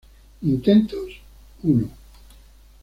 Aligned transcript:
Intentos: 0.41 1.13
uno. 1.61 1.87